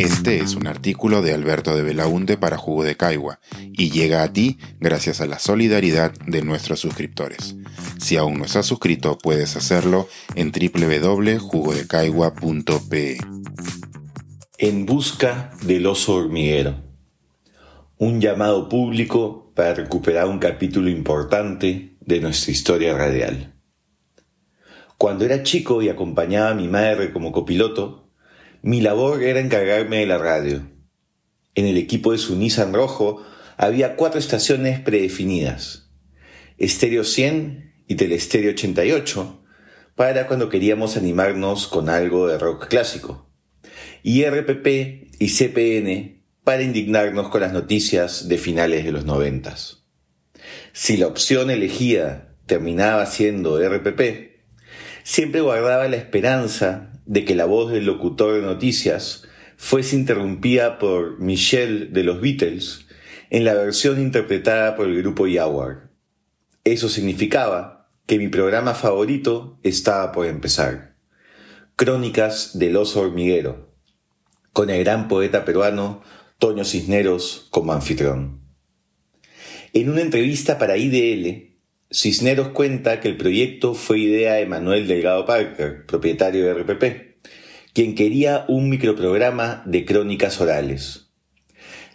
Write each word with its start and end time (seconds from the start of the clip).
Este 0.00 0.38
es 0.38 0.54
un 0.54 0.66
artículo 0.66 1.20
de 1.20 1.34
Alberto 1.34 1.76
de 1.76 1.82
Belaunte 1.82 2.38
para 2.38 2.56
Jugo 2.56 2.84
de 2.84 2.96
Caigua 2.96 3.38
y 3.58 3.90
llega 3.90 4.22
a 4.22 4.32
ti 4.32 4.56
gracias 4.78 5.20
a 5.20 5.26
la 5.26 5.38
solidaridad 5.38 6.14
de 6.26 6.40
nuestros 6.40 6.80
suscriptores. 6.80 7.54
Si 7.98 8.16
aún 8.16 8.38
no 8.38 8.46
estás 8.46 8.64
suscrito, 8.64 9.18
puedes 9.18 9.56
hacerlo 9.56 10.08
en 10.36 10.52
www.jugodecaigua.pe. 10.52 13.18
En 14.56 14.86
busca 14.86 15.52
del 15.64 15.84
oso 15.84 16.14
hormiguero. 16.14 16.76
Un 17.98 18.22
llamado 18.22 18.70
público 18.70 19.52
para 19.54 19.74
recuperar 19.74 20.28
un 20.28 20.38
capítulo 20.38 20.88
importante 20.88 21.98
de 22.00 22.20
nuestra 22.20 22.52
historia 22.52 22.96
radial. 22.96 23.52
Cuando 24.96 25.26
era 25.26 25.42
chico 25.42 25.82
y 25.82 25.90
acompañaba 25.90 26.48
a 26.48 26.54
mi 26.54 26.68
madre 26.68 27.12
como 27.12 27.32
copiloto, 27.32 27.99
mi 28.62 28.80
labor 28.80 29.22
era 29.22 29.40
encargarme 29.40 29.98
de 29.98 30.06
la 30.06 30.18
radio. 30.18 30.68
En 31.54 31.66
el 31.66 31.76
equipo 31.76 32.12
de 32.12 32.18
su 32.18 32.36
Nissan 32.36 32.74
rojo 32.74 33.24
había 33.56 33.96
cuatro 33.96 34.18
estaciones 34.18 34.80
predefinidas. 34.80 35.90
Estéreo 36.58 37.04
100 37.04 37.84
y 37.88 37.94
Telestéreo 37.94 38.50
88 38.50 39.42
para 39.94 40.26
cuando 40.26 40.48
queríamos 40.48 40.96
animarnos 40.96 41.66
con 41.68 41.88
algo 41.88 42.28
de 42.28 42.38
rock 42.38 42.68
clásico. 42.68 43.30
Y 44.02 44.24
RPP 44.24 44.66
y 45.18 45.28
CPN 45.28 46.22
para 46.44 46.62
indignarnos 46.62 47.28
con 47.28 47.40
las 47.40 47.52
noticias 47.52 48.28
de 48.28 48.38
finales 48.38 48.84
de 48.84 48.92
los 48.92 49.04
noventas. 49.04 49.84
Si 50.72 50.96
la 50.96 51.06
opción 51.06 51.50
elegida 51.50 52.36
terminaba 52.46 53.04
siendo 53.06 53.58
RPP, 53.58 54.00
siempre 55.02 55.40
guardaba 55.40 55.88
la 55.88 55.96
esperanza 55.96 56.89
de 57.10 57.24
que 57.24 57.34
la 57.34 57.44
voz 57.44 57.72
del 57.72 57.86
locutor 57.86 58.34
de 58.34 58.42
noticias 58.42 59.24
fuese 59.56 59.96
interrumpida 59.96 60.78
por 60.78 61.18
Michelle 61.18 61.86
de 61.86 62.04
los 62.04 62.20
Beatles 62.20 62.86
en 63.30 63.44
la 63.44 63.54
versión 63.54 64.00
interpretada 64.00 64.76
por 64.76 64.86
el 64.86 64.96
grupo 65.02 65.26
Yawar. 65.26 65.90
Eso 66.62 66.88
significaba 66.88 67.88
que 68.06 68.16
mi 68.16 68.28
programa 68.28 68.74
favorito 68.74 69.58
estaba 69.64 70.12
por 70.12 70.26
empezar. 70.26 70.94
Crónicas 71.74 72.56
del 72.56 72.76
oso 72.76 73.00
hormiguero, 73.00 73.74
con 74.52 74.70
el 74.70 74.84
gran 74.84 75.08
poeta 75.08 75.44
peruano 75.44 76.02
Toño 76.38 76.64
Cisneros 76.64 77.48
como 77.50 77.72
anfitrión. 77.72 78.40
En 79.72 79.90
una 79.90 80.02
entrevista 80.02 80.58
para 80.58 80.76
IDL, 80.76 81.49
Cisneros 81.92 82.50
cuenta 82.50 83.00
que 83.00 83.08
el 83.08 83.16
proyecto 83.16 83.74
fue 83.74 83.98
idea 83.98 84.34
de 84.34 84.46
Manuel 84.46 84.86
Delgado 84.86 85.26
Parker, 85.26 85.86
propietario 85.86 86.46
de 86.46 86.54
RPP, 86.54 87.26
quien 87.72 87.96
quería 87.96 88.44
un 88.46 88.68
microprograma 88.68 89.64
de 89.66 89.84
crónicas 89.84 90.40
orales. 90.40 91.10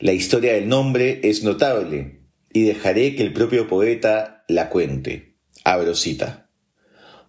La 0.01 0.11
historia 0.11 0.51
del 0.51 0.67
nombre 0.67 1.21
es 1.23 1.43
notable 1.43 2.19
y 2.51 2.63
dejaré 2.63 3.15
que 3.15 3.23
el 3.23 3.31
propio 3.31 3.69
poeta 3.69 4.43
la 4.49 4.67
cuente. 4.67 5.37
Abro 5.63 5.95
cita. 5.95 6.49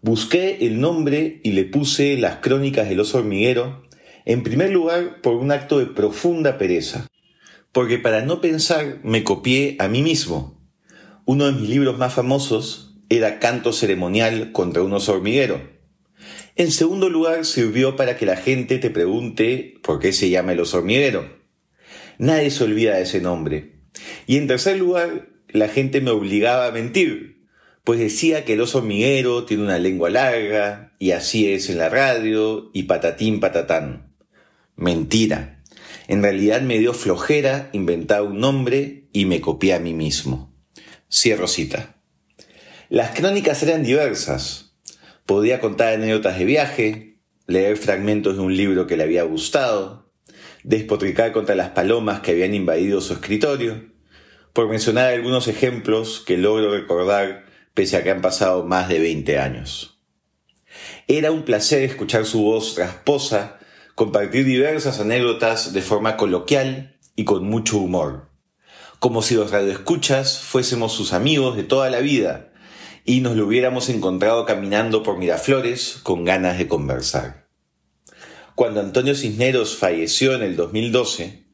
Busqué 0.02 0.58
el 0.66 0.80
nombre 0.80 1.40
y 1.44 1.52
le 1.52 1.66
puse 1.66 2.16
las 2.16 2.38
crónicas 2.38 2.88
del 2.88 2.98
oso 2.98 3.18
hormiguero, 3.18 3.84
en 4.24 4.42
primer 4.42 4.70
lugar 4.70 5.20
por 5.20 5.36
un 5.36 5.52
acto 5.52 5.78
de 5.78 5.86
profunda 5.86 6.58
pereza, 6.58 7.06
porque 7.70 7.98
para 7.98 8.22
no 8.22 8.40
pensar 8.40 8.98
me 9.04 9.22
copié 9.22 9.76
a 9.78 9.86
mí 9.86 10.02
mismo 10.02 10.55
uno 11.26 11.46
de 11.46 11.52
mis 11.60 11.68
libros 11.68 11.98
más 11.98 12.14
famosos 12.14 12.94
era 13.08 13.40
Canto 13.40 13.72
ceremonial 13.72 14.52
contra 14.52 14.84
un 14.84 14.92
oso 14.92 15.12
hormiguero. 15.12 15.60
En 16.54 16.70
segundo 16.70 17.10
lugar, 17.10 17.44
sirvió 17.44 17.96
para 17.96 18.16
que 18.16 18.26
la 18.26 18.36
gente 18.36 18.78
te 18.78 18.90
pregunte 18.90 19.74
por 19.82 19.98
qué 19.98 20.12
se 20.12 20.30
llama 20.30 20.52
el 20.52 20.60
oso 20.60 20.78
hormiguero. 20.78 21.28
Nadie 22.18 22.50
se 22.52 22.62
olvida 22.62 22.94
de 22.94 23.02
ese 23.02 23.20
nombre. 23.20 23.72
Y 24.28 24.36
en 24.36 24.46
tercer 24.46 24.78
lugar, 24.78 25.28
la 25.48 25.68
gente 25.68 26.00
me 26.00 26.12
obligaba 26.12 26.68
a 26.68 26.70
mentir, 26.70 27.44
pues 27.82 27.98
decía 27.98 28.44
que 28.44 28.52
el 28.52 28.60
oso 28.60 28.78
hormiguero 28.78 29.44
tiene 29.44 29.64
una 29.64 29.80
lengua 29.80 30.10
larga, 30.10 30.94
y 31.00 31.10
así 31.10 31.52
es 31.52 31.68
en 31.70 31.78
la 31.78 31.88
radio, 31.88 32.70
y 32.72 32.84
patatín 32.84 33.40
patatán. 33.40 34.14
Mentira. 34.76 35.64
En 36.06 36.22
realidad 36.22 36.62
me 36.62 36.78
dio 36.78 36.94
flojera 36.94 37.68
inventar 37.72 38.22
un 38.22 38.38
nombre 38.38 39.08
y 39.12 39.24
me 39.24 39.40
copié 39.40 39.74
a 39.74 39.80
mí 39.80 39.92
mismo. 39.92 40.55
Cierro 41.08 41.46
cita. 41.46 41.94
Las 42.88 43.12
crónicas 43.12 43.62
eran 43.62 43.84
diversas. 43.84 44.76
Podía 45.24 45.60
contar 45.60 45.94
anécdotas 45.94 46.36
de 46.36 46.44
viaje, 46.44 47.18
leer 47.46 47.76
fragmentos 47.76 48.36
de 48.36 48.42
un 48.42 48.56
libro 48.56 48.88
que 48.88 48.96
le 48.96 49.04
había 49.04 49.22
gustado, 49.22 50.10
despotricar 50.64 51.30
contra 51.30 51.54
las 51.54 51.70
palomas 51.70 52.20
que 52.20 52.32
habían 52.32 52.54
invadido 52.54 53.00
su 53.00 53.12
escritorio, 53.12 53.84
por 54.52 54.68
mencionar 54.68 55.12
algunos 55.12 55.46
ejemplos 55.46 56.24
que 56.26 56.36
logro 56.36 56.72
recordar 56.72 57.44
pese 57.72 57.96
a 57.96 58.02
que 58.02 58.10
han 58.10 58.20
pasado 58.20 58.64
más 58.64 58.88
de 58.88 58.98
20 58.98 59.38
años. 59.38 60.00
Era 61.06 61.30
un 61.30 61.44
placer 61.44 61.84
escuchar 61.84 62.24
su 62.24 62.42
voz 62.42 62.76
rasposa, 62.76 63.60
compartir 63.94 64.44
diversas 64.44 64.98
anécdotas 64.98 65.72
de 65.72 65.82
forma 65.82 66.16
coloquial 66.16 66.96
y 67.14 67.24
con 67.24 67.44
mucho 67.44 67.78
humor 67.78 68.25
como 68.98 69.22
si 69.22 69.34
los 69.34 69.50
radioescuchas 69.50 70.38
fuésemos 70.38 70.92
sus 70.92 71.12
amigos 71.12 71.56
de 71.56 71.62
toda 71.62 71.90
la 71.90 72.00
vida 72.00 72.52
y 73.04 73.20
nos 73.20 73.36
lo 73.36 73.46
hubiéramos 73.46 73.88
encontrado 73.88 74.46
caminando 74.46 75.02
por 75.02 75.18
Miraflores 75.18 75.98
con 76.02 76.24
ganas 76.24 76.58
de 76.58 76.66
conversar. 76.66 77.46
Cuando 78.54 78.80
Antonio 78.80 79.14
Cisneros 79.14 79.76
falleció 79.76 80.34
en 80.34 80.42
el 80.42 80.56
2012, 80.56 81.44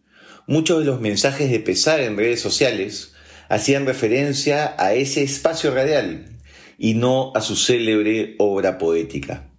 muchos 0.47 0.79
de 0.79 0.85
los 0.85 1.01
mensajes 1.01 1.51
de 1.51 1.61
pesar 1.61 2.01
en 2.01 2.17
redes 2.17 2.41
sociales 2.41 3.13
hacían 3.49 3.87
referencia 3.87 4.75
a 4.79 4.95
ese 4.95 5.23
espacio 5.23 5.75
radial 5.75 6.39
y 6.79 6.95
no 6.95 7.33
a 7.35 7.41
su 7.41 7.57
célebre 7.57 8.35
obra 8.39 8.79
poética. 8.79 9.51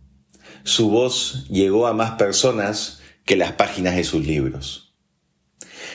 Su 0.64 0.90
voz 0.90 1.46
llegó 1.50 1.86
a 1.88 1.94
más 1.94 2.12
personas 2.12 3.02
que 3.26 3.36
las 3.36 3.52
páginas 3.54 3.96
de 3.96 4.04
sus 4.04 4.26
libros. 4.26 4.83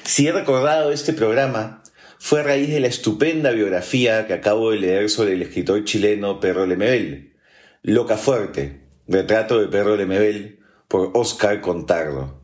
Si 0.04 0.26
he 0.26 0.32
recordado 0.32 0.92
este 0.92 1.12
programa, 1.12 1.82
fue 2.18 2.40
a 2.40 2.44
raíz 2.44 2.70
de 2.70 2.80
la 2.80 2.88
estupenda 2.88 3.50
biografía 3.50 4.26
que 4.26 4.34
acabo 4.34 4.70
de 4.70 4.80
leer 4.80 5.10
sobre 5.10 5.34
el 5.34 5.42
escritor 5.42 5.84
chileno 5.84 6.40
Perro 6.40 6.66
Lemebel, 6.66 7.36
Loca 7.82 8.16
Fuerte, 8.16 8.88
retrato 9.06 9.60
de 9.60 9.68
Perro 9.68 9.96
Lemebel, 9.96 10.60
por 10.88 11.12
Oscar 11.14 11.60
Contardo. 11.60 12.42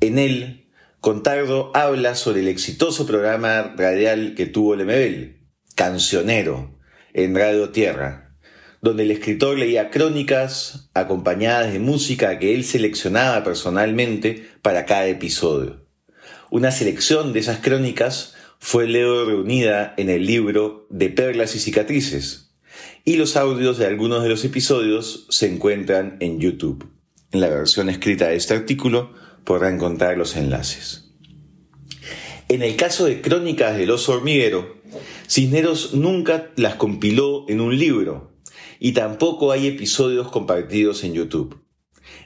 En 0.00 0.18
él, 0.18 0.68
Contardo 1.00 1.70
habla 1.74 2.14
sobre 2.14 2.40
el 2.40 2.48
exitoso 2.48 3.06
programa 3.06 3.74
radial 3.76 4.34
que 4.34 4.46
tuvo 4.46 4.76
Lemebel, 4.76 5.46
Cancionero, 5.74 6.78
en 7.12 7.34
Radio 7.34 7.70
Tierra, 7.70 8.36
donde 8.82 9.04
el 9.04 9.10
escritor 9.10 9.58
leía 9.58 9.90
crónicas 9.90 10.90
acompañadas 10.94 11.72
de 11.72 11.78
música 11.78 12.38
que 12.38 12.54
él 12.54 12.64
seleccionaba 12.64 13.44
personalmente 13.44 14.46
para 14.62 14.84
cada 14.84 15.06
episodio. 15.06 15.89
Una 16.50 16.72
selección 16.72 17.32
de 17.32 17.38
esas 17.38 17.60
crónicas 17.60 18.34
fue 18.58 18.88
luego 18.88 19.24
reunida 19.24 19.94
en 19.96 20.10
el 20.10 20.26
libro 20.26 20.84
de 20.90 21.08
Perlas 21.08 21.54
y 21.54 21.60
Cicatrices, 21.60 22.50
y 23.04 23.16
los 23.16 23.36
audios 23.36 23.78
de 23.78 23.86
algunos 23.86 24.24
de 24.24 24.30
los 24.30 24.44
episodios 24.44 25.26
se 25.30 25.46
encuentran 25.46 26.16
en 26.18 26.40
YouTube. 26.40 26.90
En 27.30 27.40
la 27.40 27.48
versión 27.48 27.88
escrita 27.88 28.26
de 28.26 28.34
este 28.34 28.54
artículo 28.54 29.14
podrá 29.44 29.70
encontrar 29.70 30.18
los 30.18 30.34
enlaces. 30.34 31.12
En 32.48 32.62
el 32.62 32.74
caso 32.74 33.04
de 33.04 33.20
Crónicas 33.20 33.76
del 33.76 33.92
oso 33.92 34.14
hormiguero, 34.14 34.76
Cisneros 35.28 35.94
nunca 35.94 36.50
las 36.56 36.74
compiló 36.74 37.48
en 37.48 37.60
un 37.60 37.78
libro 37.78 38.32
y 38.80 38.90
tampoco 38.90 39.52
hay 39.52 39.68
episodios 39.68 40.32
compartidos 40.32 41.04
en 41.04 41.14
YouTube. 41.14 41.62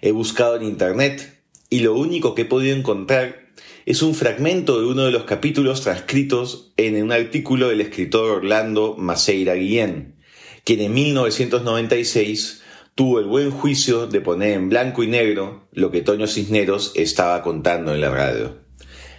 He 0.01 0.13
buscado 0.13 0.57
en 0.57 0.63
Internet 0.63 1.45
y 1.69 1.81
lo 1.81 1.95
único 1.95 2.35
que 2.35 2.43
he 2.43 2.47
podido 2.47 2.75
encontrar 2.75 3.44
es 3.87 4.03
un 4.03 4.15
fragmento 4.15 4.81
de 4.81 4.87
uno 4.87 5.05
de 5.05 5.11
los 5.11 5.25
capítulos 5.25 5.83
transcritos 5.83 6.73
en 6.79 7.03
un 7.03 7.13
artículo 7.13 7.69
del 7.69 7.83
escritor 7.83 8.31
Orlando 8.31 8.97
Maceira 8.97 9.55
Guillén, 9.55 10.17
quien 10.65 10.81
en 10.81 10.95
1996 10.95 12.63
tuvo 12.95 13.19
el 13.19 13.27
buen 13.27 13.51
juicio 13.51 14.07
de 14.07 14.23
poner 14.23 14.53
en 14.53 14.71
blanco 14.71 15.03
y 15.03 15.09
negro 15.09 15.69
lo 15.73 15.91
que 15.91 16.01
Toño 16.01 16.27
Cisneros 16.27 16.93
estaba 16.95 17.43
contando 17.43 17.95
en 17.95 18.01
la 18.01 18.09
radio. 18.09 18.59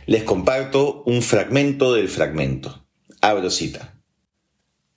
Les 0.07 0.23
comparto 0.23 1.03
un 1.05 1.21
fragmento 1.21 1.93
del 1.93 2.09
fragmento. 2.09 2.87
Abro 3.21 3.51
cita. 3.51 4.01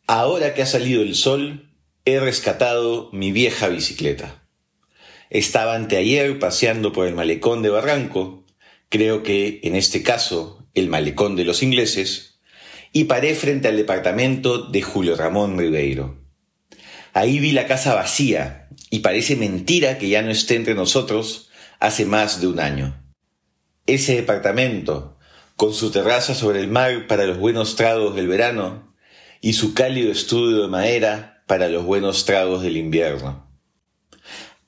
Ahora 0.07 0.55
que 0.55 0.63
ha 0.63 0.67
salido 0.67 1.03
el 1.03 1.15
sol, 1.15 1.75
he 2.07 2.21
rescatado 2.21 3.11
mi 3.13 3.33
vieja 3.33 3.69
bicicleta. 3.69 4.47
Estaba 5.29 5.75
anteayer 5.75 6.39
paseando 6.39 6.93
por 6.93 7.07
el 7.07 7.15
malecón 7.15 7.61
de 7.61 7.69
Barranco 7.69 8.47
creo 8.89 9.23
que 9.23 9.61
en 9.63 9.75
este 9.75 10.03
caso 10.03 10.67
el 10.75 10.89
malecón 10.89 11.37
de 11.37 11.45
los 11.45 11.63
ingleses, 11.63 12.41
y 12.93 13.05
paré 13.05 13.35
frente 13.35 13.69
al 13.69 13.77
departamento 13.77 14.63
de 14.63 14.83
Julio 14.83 15.17
Ramón 15.17 15.59
Ribeiro. 15.59 16.19
Ahí 17.13 17.39
vi 17.39 17.53
la 17.53 17.67
casa 17.67 17.95
vacía 17.95 18.69
y 18.91 19.01
parece 19.01 19.37
mentira 19.37 19.99
que 19.99 20.09
ya 20.09 20.23
no 20.23 20.31
esté 20.31 20.57
entre 20.57 20.75
nosotros 20.75 21.51
hace 21.81 22.07
más 22.07 22.41
de 22.41 22.47
un 22.47 22.61
año. 22.61 23.05
ese 23.87 24.17
departamento, 24.17 25.17
con 25.57 25.73
su 25.73 25.91
terraza 25.91 26.35
sobre 26.35 26.61
el 26.61 26.69
mar 26.69 27.07
para 27.07 27.25
los 27.25 27.39
buenos 27.39 27.75
tragos 27.75 28.15
del 28.15 28.29
verano 28.29 28.95
y 29.41 29.55
su 29.55 29.73
cálido 29.73 30.13
estudio 30.13 30.63
de 30.63 30.69
madera 30.69 31.43
para 31.47 31.69
los 31.69 31.85
buenos 31.85 32.27
tragos 32.27 32.63
del 32.63 32.77
invierno. 32.77 33.51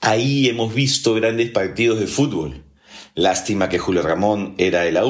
Ahí 0.00 0.48
hemos 0.48 0.74
visto 0.74 1.12
grandes 1.14 1.50
partidos 1.50 2.00
de 2.00 2.06
fútbol. 2.06 2.64
Lástima 3.14 3.68
que 3.68 3.78
Julio 3.78 4.02
Ramón 4.02 4.54
era 4.58 4.82
de 4.82 4.92
la. 4.92 5.02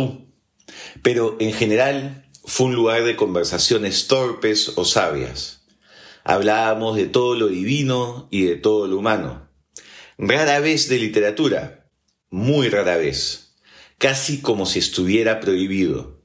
Pero 1.02 1.36
en 1.40 1.52
general 1.52 2.28
fue 2.44 2.66
un 2.66 2.74
lugar 2.74 3.04
de 3.04 3.16
conversaciones 3.16 4.06
torpes 4.06 4.72
o 4.76 4.84
sabias. 4.84 5.62
Hablábamos 6.24 6.96
de 6.96 7.06
todo 7.06 7.34
lo 7.34 7.48
divino 7.48 8.28
y 8.30 8.44
de 8.44 8.56
todo 8.56 8.86
lo 8.86 8.98
humano. 8.98 9.48
Rara 10.18 10.60
vez 10.60 10.88
de 10.88 10.98
literatura, 10.98 11.90
muy 12.28 12.68
rara 12.68 12.96
vez, 12.96 13.54
casi 13.98 14.40
como 14.40 14.66
si 14.66 14.78
estuviera 14.78 15.40
prohibido. 15.40 16.22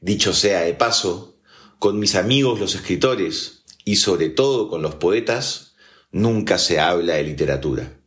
Dicho 0.00 0.32
sea 0.34 0.62
de 0.62 0.74
paso, 0.74 1.38
con 1.78 1.98
mis 1.98 2.14
amigos 2.14 2.60
los 2.60 2.74
escritores 2.74 3.64
y 3.84 3.96
sobre 3.96 4.28
todo 4.28 4.68
con 4.68 4.82
los 4.82 4.96
poetas, 4.96 5.74
nunca 6.10 6.58
se 6.58 6.78
habla 6.78 7.14
de 7.14 7.24
literatura. 7.24 8.00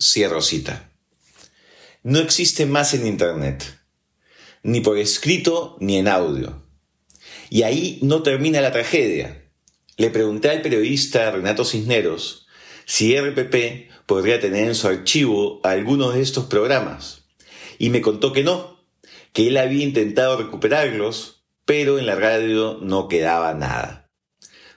Cierro 0.00 0.40
cita. 0.40 0.93
No 2.04 2.18
existe 2.20 2.66
más 2.66 2.92
en 2.92 3.06
Internet, 3.06 3.80
ni 4.62 4.82
por 4.82 4.98
escrito 4.98 5.76
ni 5.80 5.96
en 5.96 6.06
audio. 6.06 6.62
Y 7.48 7.62
ahí 7.62 7.98
no 8.02 8.22
termina 8.22 8.60
la 8.60 8.72
tragedia. 8.72 9.50
Le 9.96 10.10
pregunté 10.10 10.50
al 10.50 10.60
periodista 10.60 11.30
Renato 11.30 11.64
Cisneros 11.64 12.46
si 12.84 13.18
RPP 13.18 13.90
podría 14.04 14.38
tener 14.38 14.68
en 14.68 14.74
su 14.74 14.86
archivo 14.86 15.60
algunos 15.64 16.14
de 16.14 16.20
estos 16.20 16.44
programas. 16.44 17.24
Y 17.78 17.88
me 17.88 18.02
contó 18.02 18.34
que 18.34 18.44
no, 18.44 18.84
que 19.32 19.48
él 19.48 19.56
había 19.56 19.82
intentado 19.82 20.36
recuperarlos, 20.36 21.46
pero 21.64 21.98
en 21.98 22.04
la 22.04 22.16
radio 22.16 22.78
no 22.82 23.08
quedaba 23.08 23.54
nada 23.54 24.04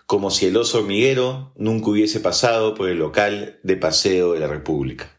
como 0.06 0.32
si 0.32 0.46
el 0.46 0.56
oso 0.56 0.78
hormiguero 0.78 1.52
nunca 1.58 1.90
hubiese 1.90 2.22
pasado 2.22 2.76
por 2.76 2.88
el 2.88 2.98
local 2.98 3.60
de 3.64 3.76
paseo 3.76 4.32
de 4.32 4.40
la 4.40 4.48
República. 4.48 5.17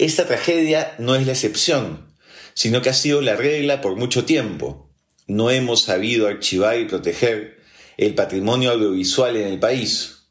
Esta 0.00 0.26
tragedia 0.26 0.94
no 0.98 1.14
es 1.14 1.26
la 1.26 1.32
excepción, 1.32 2.06
sino 2.54 2.80
que 2.80 2.88
ha 2.88 2.94
sido 2.94 3.20
la 3.20 3.36
regla 3.36 3.82
por 3.82 3.96
mucho 3.96 4.24
tiempo. 4.24 4.90
No 5.26 5.50
hemos 5.50 5.82
sabido 5.82 6.26
archivar 6.26 6.80
y 6.80 6.86
proteger 6.86 7.58
el 7.98 8.14
patrimonio 8.14 8.70
audiovisual 8.70 9.36
en 9.36 9.46
el 9.46 9.58
país. 9.58 10.22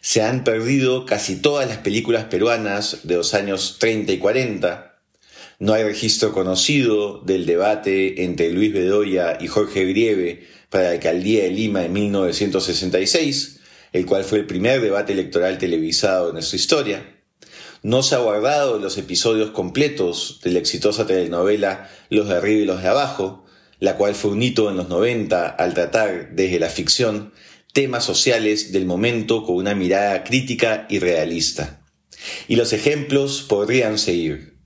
Se 0.00 0.22
han 0.22 0.42
perdido 0.42 1.06
casi 1.06 1.36
todas 1.36 1.68
las 1.68 1.78
películas 1.78 2.24
peruanas 2.24 3.02
de 3.04 3.14
los 3.14 3.34
años 3.34 3.76
30 3.78 4.10
y 4.10 4.18
40. 4.18 5.00
No 5.60 5.74
hay 5.74 5.84
registro 5.84 6.32
conocido 6.32 7.20
del 7.20 7.46
debate 7.46 8.24
entre 8.24 8.50
Luis 8.50 8.72
Bedoya 8.72 9.38
y 9.40 9.46
Jorge 9.46 9.84
Grieve 9.84 10.48
para 10.70 10.86
la 10.86 10.90
alcaldía 10.90 11.44
de 11.44 11.50
Lima 11.50 11.84
en 11.84 11.92
1966, 11.92 13.60
el 13.92 14.06
cual 14.06 14.24
fue 14.24 14.40
el 14.40 14.46
primer 14.46 14.80
debate 14.80 15.12
electoral 15.12 15.56
televisado 15.56 16.30
en 16.30 16.34
nuestra 16.34 16.56
historia. 16.56 17.17
No 17.82 18.02
se 18.02 18.16
ha 18.16 18.18
guardado 18.18 18.78
los 18.78 18.98
episodios 18.98 19.50
completos 19.50 20.40
de 20.42 20.50
la 20.50 20.58
exitosa 20.58 21.06
telenovela 21.06 21.88
Los 22.10 22.28
de 22.28 22.36
arriba 22.36 22.62
y 22.62 22.66
los 22.66 22.82
de 22.82 22.88
abajo, 22.88 23.44
la 23.78 23.96
cual 23.96 24.14
fue 24.14 24.32
un 24.32 24.42
hito 24.42 24.68
en 24.68 24.76
los 24.76 24.88
90 24.88 25.48
al 25.48 25.74
tratar 25.74 26.34
desde 26.34 26.58
la 26.58 26.68
ficción 26.68 27.32
temas 27.72 28.04
sociales 28.04 28.72
del 28.72 28.86
momento 28.86 29.44
con 29.44 29.56
una 29.56 29.74
mirada 29.74 30.24
crítica 30.24 30.86
y 30.88 30.98
realista. 30.98 31.86
Y 32.48 32.56
los 32.56 32.72
ejemplos 32.72 33.42
podrían 33.42 33.98
seguir. 33.98 34.58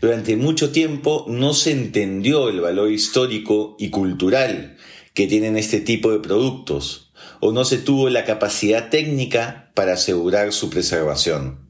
Durante 0.00 0.36
mucho 0.36 0.70
tiempo 0.70 1.26
no 1.28 1.52
se 1.52 1.72
entendió 1.72 2.48
el 2.48 2.60
valor 2.60 2.92
histórico 2.92 3.76
y 3.78 3.90
cultural 3.90 4.76
que 5.14 5.26
tienen 5.26 5.56
este 5.56 5.80
tipo 5.80 6.12
de 6.12 6.20
productos, 6.20 7.12
o 7.40 7.52
no 7.52 7.64
se 7.64 7.78
tuvo 7.78 8.08
la 8.08 8.24
capacidad 8.24 8.88
técnica 8.90 9.72
para 9.74 9.94
asegurar 9.94 10.52
su 10.52 10.70
preservación. 10.70 11.69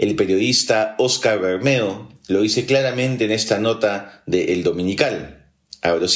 El 0.00 0.16
periodista 0.16 0.94
Oscar 0.96 1.38
Bermeo 1.40 2.08
lo 2.26 2.40
dice 2.40 2.64
claramente 2.64 3.26
en 3.26 3.32
esta 3.32 3.58
nota 3.58 4.22
de 4.24 4.54
El 4.54 4.62
Dominical. 4.62 5.52
Abro 5.82 6.06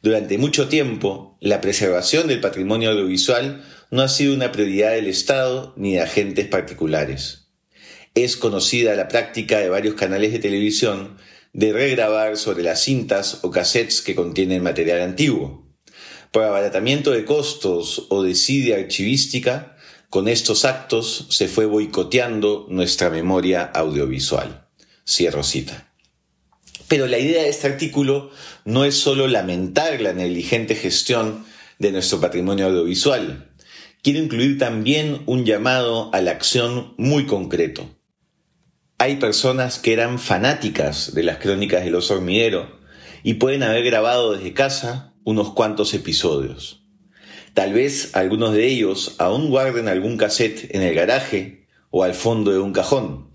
Durante 0.00 0.38
mucho 0.38 0.68
tiempo, 0.68 1.36
la 1.42 1.60
preservación 1.60 2.28
del 2.28 2.40
patrimonio 2.40 2.92
audiovisual 2.92 3.62
no 3.90 4.00
ha 4.00 4.08
sido 4.08 4.32
una 4.32 4.52
prioridad 4.52 4.92
del 4.92 5.06
Estado 5.06 5.74
ni 5.76 5.96
de 5.96 6.00
agentes 6.00 6.46
particulares. 6.46 7.50
Es 8.14 8.38
conocida 8.38 8.94
la 8.94 9.08
práctica 9.08 9.58
de 9.58 9.68
varios 9.68 9.94
canales 9.94 10.32
de 10.32 10.38
televisión 10.38 11.18
de 11.52 11.74
regrabar 11.74 12.38
sobre 12.38 12.62
las 12.62 12.80
cintas 12.80 13.40
o 13.42 13.50
cassettes 13.50 14.00
que 14.00 14.14
contienen 14.14 14.62
material 14.62 15.02
antiguo. 15.02 15.68
Por 16.32 16.44
abaratamiento 16.44 17.10
de 17.10 17.26
costos 17.26 18.06
o 18.08 18.22
desidia 18.22 18.76
archivística, 18.76 19.76
con 20.10 20.28
estos 20.28 20.64
actos 20.64 21.26
se 21.30 21.48
fue 21.48 21.66
boicoteando 21.66 22.66
nuestra 22.68 23.10
memoria 23.10 23.64
audiovisual. 23.64 24.68
Cierro 25.06 25.42
cita. 25.42 25.92
Pero 26.88 27.06
la 27.06 27.18
idea 27.18 27.42
de 27.42 27.48
este 27.48 27.66
artículo 27.66 28.30
no 28.64 28.84
es 28.84 28.96
solo 28.96 29.26
lamentar 29.26 30.00
la 30.00 30.12
negligente 30.12 30.74
gestión 30.74 31.44
de 31.78 31.92
nuestro 31.92 32.20
patrimonio 32.20 32.66
audiovisual. 32.66 33.50
Quiero 34.02 34.20
incluir 34.20 34.58
también 34.58 35.22
un 35.26 35.44
llamado 35.44 36.10
a 36.14 36.20
la 36.20 36.30
acción 36.30 36.94
muy 36.96 37.26
concreto 37.26 37.98
hay 39.00 39.16
personas 39.16 39.78
que 39.78 39.92
eran 39.92 40.18
fanáticas 40.18 41.14
de 41.14 41.22
las 41.22 41.38
crónicas 41.38 41.84
del 41.84 41.94
oso 41.94 42.14
hormiguero 42.14 42.80
y 43.22 43.34
pueden 43.34 43.62
haber 43.62 43.84
grabado 43.84 44.32
desde 44.32 44.54
casa 44.54 45.14
unos 45.22 45.52
cuantos 45.52 45.94
episodios. 45.94 46.84
Tal 47.58 47.72
vez 47.72 48.14
algunos 48.14 48.52
de 48.54 48.68
ellos 48.68 49.16
aún 49.18 49.50
guarden 49.50 49.88
algún 49.88 50.16
cassette 50.16 50.72
en 50.76 50.82
el 50.82 50.94
garaje 50.94 51.66
o 51.90 52.04
al 52.04 52.14
fondo 52.14 52.52
de 52.52 52.60
un 52.60 52.72
cajón. 52.72 53.32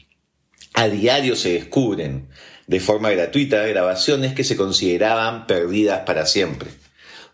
A 0.74 0.88
diario 0.88 1.36
se 1.36 1.52
descubren, 1.52 2.30
de 2.66 2.80
forma 2.80 3.10
gratuita, 3.10 3.68
grabaciones 3.68 4.34
que 4.34 4.46
se 4.46 4.56
consideraban 4.56 5.46
perdidas 5.46 6.04
para 6.06 6.26
siempre, 6.26 6.70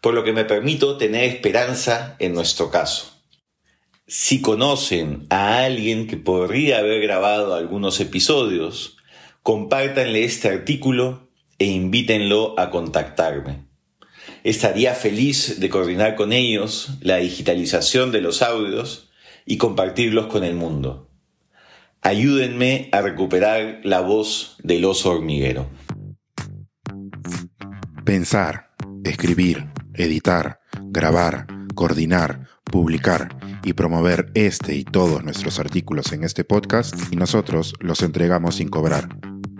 por 0.01 0.15
lo 0.15 0.23
que 0.23 0.33
me 0.33 0.45
permito 0.45 0.97
tener 0.97 1.25
esperanza 1.25 2.15
en 2.17 2.33
nuestro 2.33 2.71
caso. 2.71 3.21
Si 4.07 4.41
conocen 4.41 5.27
a 5.29 5.59
alguien 5.65 6.07
que 6.07 6.17
podría 6.17 6.79
haber 6.79 7.03
grabado 7.03 7.53
algunos 7.53 7.99
episodios, 7.99 8.97
compártanle 9.43 10.23
este 10.23 10.49
artículo 10.49 11.29
e 11.59 11.65
invítenlo 11.65 12.59
a 12.59 12.71
contactarme. 12.71 13.68
Estaría 14.43 14.93
feliz 14.93 15.59
de 15.59 15.69
coordinar 15.69 16.15
con 16.15 16.31
ellos 16.31 16.89
la 17.01 17.17
digitalización 17.17 18.11
de 18.11 18.21
los 18.21 18.41
audios 18.41 19.09
y 19.45 19.57
compartirlos 19.57 20.27
con 20.27 20.43
el 20.43 20.55
mundo. 20.55 21.09
Ayúdenme 22.01 22.89
a 22.93 23.01
recuperar 23.01 23.81
la 23.83 23.99
voz 23.99 24.55
del 24.63 24.85
oso 24.85 25.11
hormiguero. 25.11 25.67
Pensar, 28.05 28.69
escribir, 29.03 29.65
editar, 29.93 30.61
grabar, 30.85 31.47
coordinar, 31.75 32.47
publicar 32.63 33.37
y 33.63 33.73
promover 33.73 34.31
este 34.33 34.75
y 34.75 34.85
todos 34.85 35.23
nuestros 35.23 35.59
artículos 35.59 36.13
en 36.13 36.23
este 36.23 36.45
podcast 36.45 36.95
y 37.11 37.17
nosotros 37.17 37.73
los 37.79 38.01
entregamos 38.01 38.55
sin 38.55 38.69
cobrar. 38.69 39.09